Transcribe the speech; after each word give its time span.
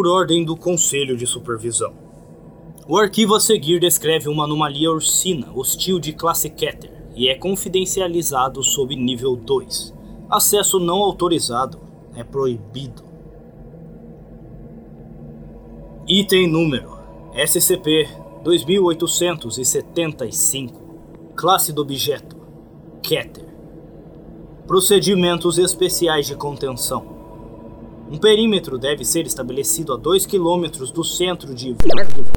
por 0.00 0.08
ordem 0.08 0.42
do 0.42 0.56
Conselho 0.56 1.14
de 1.14 1.26
Supervisão. 1.26 1.92
O 2.88 2.96
arquivo 2.96 3.34
a 3.34 3.40
seguir 3.40 3.78
descreve 3.78 4.30
uma 4.30 4.44
anomalia 4.44 4.90
ursina 4.90 5.52
hostil 5.54 5.98
de 5.98 6.14
classe 6.14 6.48
Keter 6.48 6.90
e 7.14 7.28
é 7.28 7.34
confidencializado 7.34 8.62
sob 8.62 8.96
nível 8.96 9.36
2. 9.36 9.92
Acesso 10.30 10.80
não 10.80 11.02
autorizado 11.02 11.78
é 12.16 12.24
proibido. 12.24 13.04
Item 16.08 16.48
número 16.48 16.98
SCP 17.34 18.08
2875 18.42 20.80
Classe 21.36 21.74
do 21.74 21.82
objeto 21.82 22.38
Keter 23.02 23.50
Procedimentos 24.66 25.58
especiais 25.58 26.26
de 26.26 26.36
contenção. 26.36 27.19
Um 28.10 28.18
perímetro 28.18 28.76
deve 28.76 29.04
ser 29.04 29.24
estabelecido 29.24 29.92
a 29.92 29.96
2 29.96 30.26
km 30.26 30.66
do 30.92 31.04
centro 31.04 31.54
de 31.54 31.76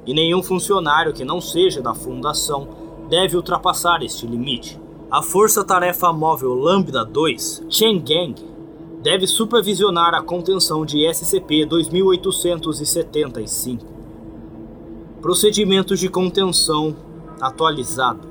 e 0.06 0.14
nenhum 0.14 0.40
funcionário 0.40 1.12
que 1.12 1.24
não 1.24 1.40
seja 1.40 1.82
da 1.82 1.92
fundação 1.92 2.68
deve 3.10 3.36
ultrapassar 3.36 4.00
este 4.00 4.24
limite. 4.24 4.80
A 5.10 5.20
Força-Tarefa 5.20 6.12
Móvel 6.12 6.54
Lambda 6.54 7.04
2, 7.04 7.64
Chang'an, 7.68 8.36
deve 9.02 9.26
supervisionar 9.26 10.14
a 10.14 10.22
contenção 10.22 10.86
de 10.86 10.98
SCP-2875. 10.98 13.80
Procedimentos 15.20 15.98
de 15.98 16.08
contenção 16.08 16.94
atualizado. 17.40 18.28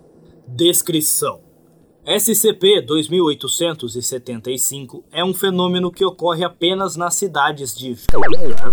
Descrição: 0.47 1.46
SCP-2875 2.07 5.03
é 5.11 5.25
um 5.25 5.35
fenômeno 5.35 5.91
que 5.91 6.05
ocorre 6.05 6.45
apenas 6.45 6.95
nas 6.95 7.17
cidades 7.17 7.75
de 7.75 7.97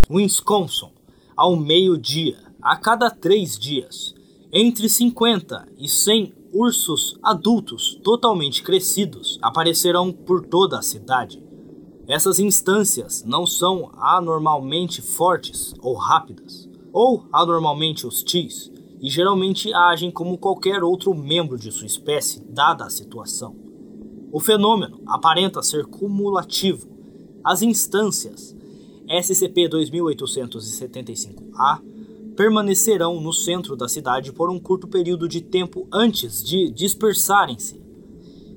Wisconsin 0.08 0.92
ao 1.36 1.56
meio-dia, 1.56 2.38
a 2.62 2.76
cada 2.76 3.10
três 3.10 3.58
dias. 3.58 4.14
Entre 4.52 4.88
50 4.88 5.68
e 5.80 5.90
100 5.90 6.32
ursos 6.54 7.18
adultos 7.24 8.00
totalmente 8.04 8.62
crescidos 8.62 9.40
aparecerão 9.42 10.12
por 10.12 10.46
toda 10.46 10.78
a 10.78 10.84
cidade. 10.84 11.42
Essas 12.08 12.38
instâncias 12.38 13.24
não 13.26 13.48
são 13.48 13.90
anormalmente 13.98 15.02
fortes 15.02 15.74
ou 15.82 15.96
rápidas, 15.96 16.70
ou 16.92 17.26
anormalmente 17.34 18.06
hostis, 18.06 18.72
e 19.04 19.10
geralmente 19.10 19.72
agem 19.74 20.10
como 20.10 20.38
qualquer 20.38 20.82
outro 20.82 21.14
membro 21.14 21.58
de 21.58 21.70
sua 21.74 21.86
espécie, 21.86 22.42
dada 22.48 22.86
a 22.86 22.90
situação. 22.90 23.54
O 24.32 24.40
fenômeno 24.40 25.02
aparenta 25.06 25.62
ser 25.62 25.86
cumulativo. 25.86 26.88
As 27.44 27.62
instâncias 27.62 28.56
SCP-2875-A 29.10 31.82
permanecerão 32.38 33.20
no 33.20 33.34
centro 33.34 33.76
da 33.76 33.90
cidade 33.90 34.32
por 34.32 34.50
um 34.50 34.58
curto 34.58 34.88
período 34.88 35.28
de 35.28 35.42
tempo 35.42 35.86
antes 35.92 36.42
de 36.42 36.72
dispersarem-se, 36.72 37.84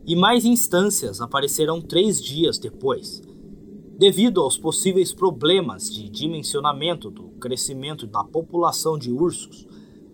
e 0.07 0.15
mais 0.15 0.45
instâncias 0.45 1.21
aparecerão 1.21 1.81
três 1.81 2.23
dias 2.23 2.57
depois. 2.57 3.21
Devido 3.99 4.41
aos 4.41 4.57
possíveis 4.57 5.13
problemas 5.13 5.93
de 5.93 6.09
dimensionamento 6.09 7.11
do 7.11 7.31
crescimento 7.41 8.07
da 8.07 8.23
população 8.23 8.97
de 8.97 9.11
ursos, 9.11 9.67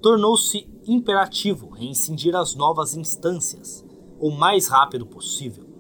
tornou-se 0.02 0.68
imperativo 0.86 1.70
reincindir 1.70 2.34
as 2.34 2.54
novas 2.56 2.96
instâncias 2.96 3.84
o 4.18 4.30
mais 4.30 4.66
rápido 4.66 5.06
possível. 5.06 5.70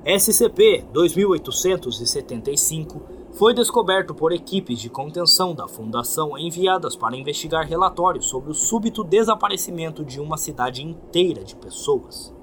SCP-2875 0.08 3.02
foi 3.34 3.54
descoberto 3.54 4.16
por 4.16 4.32
equipes 4.32 4.80
de 4.80 4.90
contenção 4.90 5.54
da 5.54 5.68
Fundação 5.68 6.38
enviadas 6.38 6.96
para 6.96 7.18
investigar 7.18 7.68
relatórios 7.68 8.28
sobre 8.28 8.50
o 8.50 8.54
súbito 8.54 9.04
desaparecimento 9.04 10.06
de 10.06 10.22
uma 10.22 10.38
cidade 10.38 10.82
inteira 10.82 11.44
de 11.44 11.58
pessoas. 11.58 12.34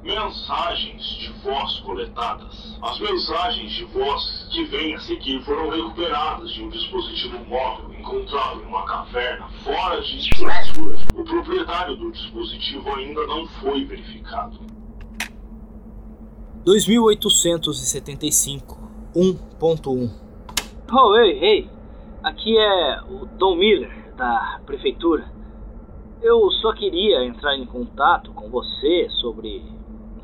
Mensagens 0.05 1.03
de 1.03 1.33
voz 1.43 1.81
coletadas. 1.81 2.79
As 2.83 3.01
mensagens 3.01 3.73
de 3.73 3.85
voz 3.87 4.47
que 4.53 4.63
vêm 4.65 4.95
a 4.95 5.01
seguir 5.01 5.43
foram 5.45 5.71
recuperadas 5.71 6.51
de 6.51 6.63
um 6.63 6.69
dispositivo 6.69 7.43
móvel 7.47 7.91
encontrado 7.99 8.61
em 8.61 8.67
uma 8.67 8.85
caverna 8.85 9.49
fora 9.65 10.03
de 10.03 10.19
estrutura. 10.19 10.99
O 11.15 11.25
proprietário 11.25 11.97
do 11.97 12.13
dispositivo 12.13 12.95
ainda 12.95 13.27
não 13.27 13.47
foi 13.47 13.87
verificado. 13.87 14.61
2875 16.67 18.79
1.1 19.17 20.11
Oh, 20.93 21.17
ei, 21.17 21.39
ei! 21.43 21.67
Aqui 22.23 22.59
é 22.59 23.01
o 23.09 23.27
Tom 23.39 23.57
Miller, 23.57 24.13
da 24.17 24.61
prefeitura. 24.67 25.33
Eu 26.21 26.51
só 26.51 26.75
queria 26.75 27.25
entrar 27.25 27.57
em 27.57 27.65
contato 27.65 28.33
com 28.33 28.51
você 28.51 29.09
sobre 29.21 29.63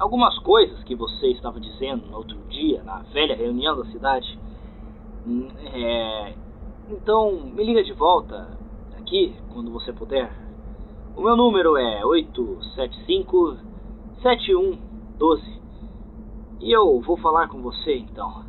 algumas 0.01 0.37
coisas 0.39 0.83
que 0.83 0.95
você 0.95 1.29
estava 1.29 1.61
dizendo 1.61 2.07
no 2.07 2.17
outro 2.17 2.39
dia, 2.49 2.83
na 2.83 3.03
velha 3.13 3.37
reunião 3.37 3.77
da 3.77 3.85
cidade. 3.91 4.39
Hum, 5.27 5.49
é, 5.75 6.33
então, 6.89 7.33
me 7.33 7.63
liga 7.63 7.85
de 7.85 7.93
volta 7.93 8.57
aqui 8.99 9.37
quando 9.53 9.71
você 9.71 9.93
puder. 9.93 10.33
O 11.15 11.21
meu 11.21 11.37
número 11.37 11.77
é 11.77 12.03
875 12.05 13.59
7112. 14.23 15.61
E 16.61 16.75
eu 16.75 16.99
vou 17.01 17.19
falar 17.19 17.49
com 17.49 17.61
você 17.61 17.99
então. 17.99 18.47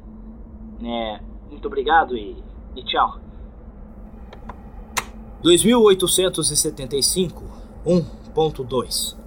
É, 0.82 1.20
muito 1.50 1.68
obrigado 1.68 2.18
e, 2.18 2.42
e 2.76 2.84
tchau. 2.84 3.20
2875 5.44 7.44
1.2 7.86 9.21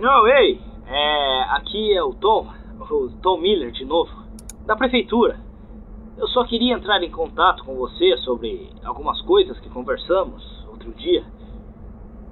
Não, 0.00 0.26
ei, 0.26 0.58
é, 0.86 1.42
aqui 1.50 1.92
é 1.92 2.02
o 2.02 2.14
Tom, 2.14 2.48
o 2.80 3.10
Tom 3.20 3.36
Miller 3.36 3.70
de 3.70 3.84
novo, 3.84 4.10
da 4.64 4.74
prefeitura. 4.74 5.38
Eu 6.16 6.26
só 6.28 6.42
queria 6.44 6.72
entrar 6.72 7.02
em 7.02 7.10
contato 7.10 7.62
com 7.64 7.76
você 7.76 8.16
sobre 8.18 8.70
algumas 8.82 9.20
coisas 9.20 9.60
que 9.60 9.68
conversamos 9.68 10.66
outro 10.70 10.90
dia. 10.94 11.22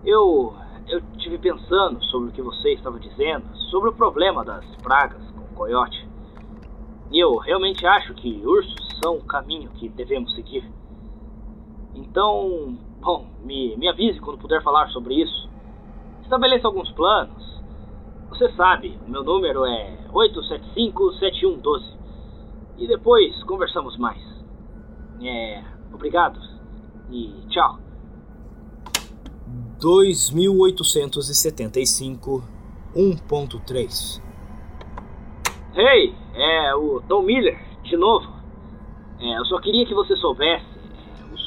Eu 0.03 0.55
eu 0.89 1.03
tive 1.19 1.37
pensando 1.37 2.03
sobre 2.05 2.31
o 2.31 2.33
que 2.33 2.41
você 2.41 2.73
estava 2.73 2.99
dizendo, 2.99 3.45
sobre 3.71 3.91
o 3.91 3.93
problema 3.93 4.43
das 4.43 4.65
pragas 4.77 5.23
com 5.33 5.41
o 5.41 5.55
coiote. 5.55 6.09
E 7.13 7.23
eu 7.23 7.37
realmente 7.37 7.87
acho 7.87 8.15
que 8.15 8.41
ursos 8.47 8.99
são 9.05 9.17
o 9.17 9.25
caminho 9.25 9.69
que 9.73 9.91
devemos 9.91 10.35
seguir. 10.35 10.65
Então, 11.95 12.79
bom, 12.99 13.27
me, 13.45 13.77
me 13.77 13.89
avise 13.89 14.19
quando 14.21 14.39
puder 14.39 14.63
falar 14.63 14.89
sobre 14.89 15.21
isso. 15.21 15.51
Estabeleça 16.23 16.67
alguns 16.67 16.91
planos. 16.93 17.48
Você 18.29 18.53
sabe, 18.53 18.99
o 19.07 19.11
meu 19.11 19.25
número 19.25 19.65
é 19.65 19.97
875-7112. 20.13 21.97
E 22.79 22.87
depois 22.87 23.43
conversamos 23.45 23.97
mais. 23.99 24.21
É, 25.21 25.65
obrigado 25.93 26.39
e 27.11 27.35
tchau. 27.49 27.79
2875 29.81 32.45
1.3 32.95 34.23
Hey, 35.75 36.15
é 36.35 36.75
o 36.75 37.03
Tom 37.09 37.23
Miller, 37.23 37.59
de 37.83 37.97
novo. 37.97 38.31
É, 39.21 39.39
eu 39.39 39.45
só 39.47 39.59
queria 39.61 39.87
que 39.87 39.95
você 39.95 40.15
soubesse 40.17 40.79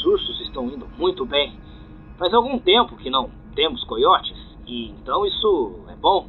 os 0.02 0.06
ursos 0.06 0.42
estão 0.42 0.68
indo 0.68 0.88
muito 0.98 1.26
bem. 1.26 1.54
Faz 2.18 2.34
algum 2.34 2.58
tempo 2.60 2.96
que 2.98 3.10
não 3.10 3.30
temos 3.56 3.84
coiotes, 3.84 4.38
e 4.66 4.90
então 4.90 5.26
isso 5.26 5.86
é 5.90 5.96
bom. 5.96 6.28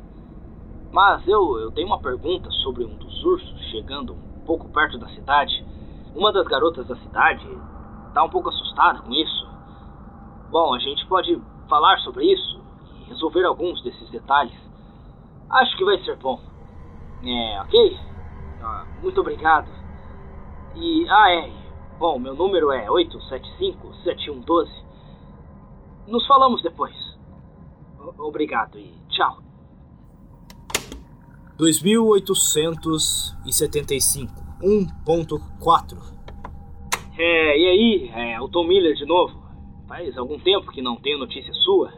Mas 0.92 1.26
eu, 1.26 1.58
eu 1.58 1.72
tenho 1.72 1.86
uma 1.86 2.00
pergunta 2.00 2.50
sobre 2.62 2.84
um 2.84 2.94
dos 2.96 3.24
ursos 3.24 3.60
chegando 3.70 4.12
um 4.12 4.44
pouco 4.44 4.68
perto 4.68 4.98
da 4.98 5.08
cidade. 5.08 5.64
Uma 6.14 6.32
das 6.32 6.46
garotas 6.46 6.86
da 6.86 6.96
cidade 6.96 7.48
está 8.08 8.22
um 8.22 8.28
pouco 8.28 8.50
assustada 8.50 9.00
com 9.00 9.12
isso. 9.12 9.48
Bom, 10.50 10.74
a 10.74 10.78
gente 10.78 11.06
pode 11.06 11.40
falar 11.68 11.98
sobre 12.00 12.30
isso 12.30 12.60
e 13.00 13.08
resolver 13.08 13.44
alguns 13.44 13.82
desses 13.82 14.10
detalhes. 14.10 14.54
Acho 15.50 15.76
que 15.76 15.84
vai 15.84 15.98
ser 16.04 16.16
bom. 16.16 16.38
É, 17.24 17.60
ok? 17.62 17.98
Ah, 18.60 18.86
muito 19.02 19.20
obrigado. 19.20 19.70
E, 20.74 21.06
ah, 21.08 21.30
é, 21.30 21.62
Bom, 22.02 22.18
meu 22.18 22.34
número 22.34 22.72
é 22.72 22.88
875-7112. 22.88 24.68
Nos 26.08 26.26
falamos 26.26 26.60
depois. 26.60 26.96
O 27.96 28.24
obrigado 28.26 28.76
e 28.76 28.92
tchau. 29.08 29.38
2875 31.58 34.32
1.4 34.62 35.98
É, 37.18 37.58
e 37.58 37.68
aí, 37.68 38.10
é, 38.14 38.40
o 38.40 38.48
Tom 38.48 38.64
Miller 38.64 38.94
de 38.94 39.04
novo. 39.04 39.42
Faz 39.88 40.16
algum 40.16 40.38
tempo 40.38 40.70
que 40.72 40.80
não 40.80 40.96
tenho 40.96 41.18
notícia 41.18 41.52
sua. 41.54 41.92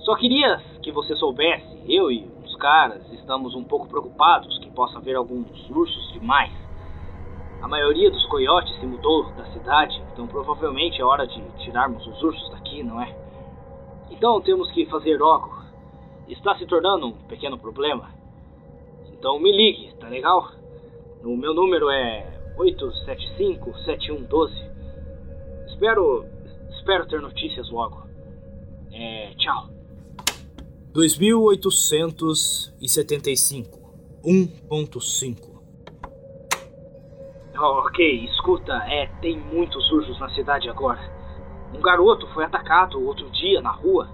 Só 0.00 0.16
queria 0.16 0.62
que 0.82 0.90
você 0.90 1.14
soubesse, 1.16 1.84
eu 1.86 2.10
e 2.10 2.26
os 2.44 2.56
caras 2.56 3.02
estamos 3.12 3.54
um 3.54 3.64
pouco 3.64 3.86
preocupados 3.88 4.58
que 4.58 4.70
possa 4.70 4.96
haver 4.98 5.16
alguns 5.16 5.68
ursos 5.70 6.12
demais 6.12 6.62
a 7.62 7.68
maioria 7.68 8.10
dos 8.10 8.26
coiotes 8.26 8.74
se 8.80 8.84
mudou 8.84 9.30
da 9.34 9.44
cidade, 9.52 10.02
então 10.12 10.26
provavelmente 10.26 11.00
é 11.00 11.04
hora 11.04 11.24
de 11.28 11.40
tirarmos 11.58 12.04
os 12.04 12.20
ursos 12.20 12.50
daqui, 12.50 12.82
não 12.82 13.00
é? 13.00 13.16
Então 14.10 14.40
temos 14.40 14.68
que 14.72 14.84
fazer 14.86 15.16
logo. 15.16 15.62
Está 16.26 16.56
se 16.56 16.66
tornando 16.66 17.06
um 17.06 17.12
pequeno 17.12 17.56
problema. 17.56 18.10
Então 19.22 19.38
me 19.38 19.52
ligue, 19.52 19.94
tá 20.00 20.08
legal? 20.08 20.50
O 21.22 21.36
meu 21.36 21.54
número 21.54 21.88
é 21.88 22.26
875-7112. 22.58 24.50
Espero. 25.68 26.26
Espero 26.70 27.06
ter 27.06 27.22
notícias 27.22 27.70
logo. 27.70 28.02
É. 28.90 29.32
Tchau. 29.36 29.68
2875 30.92 33.78
1.5 34.24 35.52
Oh, 37.60 37.82
ok, 37.86 38.24
escuta, 38.24 38.72
é, 38.88 39.06
tem 39.20 39.38
muitos 39.38 39.88
ursos 39.92 40.18
na 40.18 40.30
cidade 40.30 40.68
agora. 40.68 40.98
Um 41.72 41.80
garoto 41.80 42.26
foi 42.34 42.44
atacado 42.44 43.00
outro 43.00 43.30
dia 43.30 43.62
na 43.62 43.70
rua. 43.70 44.08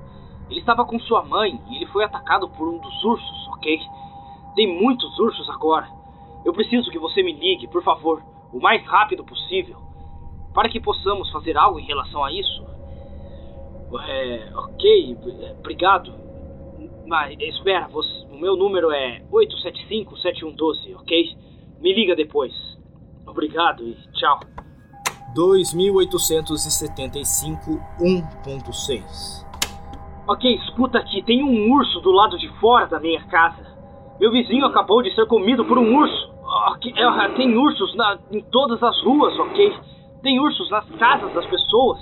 Ele 0.51 0.61
estava 0.61 0.85
com 0.85 1.01
sua 1.01 1.25
mãe 1.25 1.59
e 1.71 1.77
ele 1.77 1.87
foi 1.87 2.05
atacado 2.05 2.47
por 2.51 2.69
um 2.69 2.79
dos 2.79 3.05
ursos, 3.05 3.49
ok? 3.55 3.81
Tem 4.59 4.67
muitos 4.67 5.17
ursos 5.21 5.49
agora. 5.51 5.87
Eu 6.45 6.53
preciso 6.53 6.91
que 6.91 6.99
você 6.99 7.23
me 7.23 7.33
ligue, 7.33 7.69
por 7.69 7.81
favor, 7.81 8.21
o 8.53 8.59
mais 8.59 8.85
rápido 8.85 9.25
possível, 9.25 9.77
para 10.53 10.69
que 10.69 10.81
possamos 10.81 11.31
fazer 11.31 11.57
algo 11.57 11.79
em 11.79 11.87
relação 11.87 12.25
a 12.25 12.33
isso. 12.33 12.67
É, 14.09 14.51
ok, 14.57 15.17
obrigado. 15.61 16.13
Mas 17.07 17.39
espera, 17.39 17.87
você, 17.87 18.27
o 18.33 18.37
meu 18.37 18.57
número 18.57 18.91
é 18.91 19.23
875-7112, 19.31 20.97
ok? 20.97 21.37
Me 21.79 21.95
liga 21.95 22.17
depois. 22.17 22.53
Obrigado 23.29 23.87
e 23.87 23.95
tchau. 24.15 24.41
2875 25.37 27.81
1.6 28.01 29.47
Ok, 30.27 30.53
escuta 30.57 30.99
aqui, 30.99 31.23
tem 31.23 31.45
um 31.45 31.73
urso 31.73 32.01
do 32.01 32.11
lado 32.11 32.37
de 32.37 32.49
fora 32.59 32.89
da 32.89 32.99
minha 32.99 33.23
casa. 33.29 33.68
Meu 34.21 34.33
vizinho 34.33 34.67
acabou 34.67 35.01
de 35.03 35.15
ser 35.15 35.27
comido 35.27 35.65
por 35.65 35.79
um 35.79 35.97
urso. 35.97 36.29
É, 36.97 37.29
tem 37.37 37.57
ursos 37.57 37.95
na, 37.95 38.19
em 38.33 38.41
todas 38.51 38.83
as 38.83 39.01
ruas, 39.03 39.39
ok? 39.39 39.73
Tem 40.23 40.41
ursos 40.41 40.69
nas 40.71 40.85
casas 40.91 41.33
das 41.33 41.47
pessoas. 41.47 42.01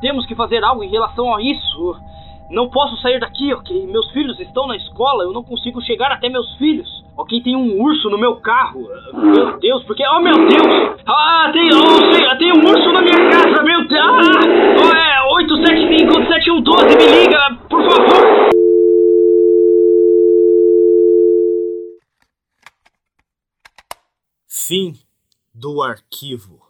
Temos 0.00 0.26
que 0.26 0.34
fazer 0.34 0.62
algo 0.62 0.84
em 0.84 0.90
relação 0.90 1.34
a 1.34 1.42
isso. 1.42 1.96
Não 2.50 2.68
posso 2.68 2.96
sair 2.98 3.18
daqui, 3.18 3.52
ok? 3.52 3.86
Meus 3.86 4.10
filhos 4.12 4.38
estão 4.38 4.66
na 4.68 4.76
escola, 4.76 5.24
eu 5.24 5.32
não 5.32 5.42
consigo 5.42 5.80
chegar 5.82 6.12
até 6.12 6.28
meus 6.28 6.54
filhos. 6.56 6.88
Ok, 7.16 7.40
tem 7.42 7.56
um 7.56 7.80
urso 7.82 8.10
no 8.10 8.18
meu 8.18 8.36
carro. 8.36 8.86
Meu 9.12 9.58
Deus, 9.58 9.82
porque. 9.84 10.04
Oh 10.06 10.20
meu 10.20 10.34
Deus! 10.34 11.00
Ah, 11.06 11.50
tem. 11.52 11.68
Oh, 11.72 12.38
tem 12.38 12.52
um 12.52 12.68
urso 12.68 12.92
na 12.92 13.00
minha 13.00 13.30
casa, 13.30 13.62
meu 13.62 13.88
Deus! 13.88 14.00
Ah! 14.00 14.84
Oh, 14.84 14.96
é 14.96 15.32
875 15.34 16.12
7112, 16.32 16.96
me 16.96 17.24
liga, 17.24 17.58
por 17.68 17.82
favor! 17.82 18.54
Fim 24.66 24.98
do 25.52 25.82
arquivo. 25.82 26.63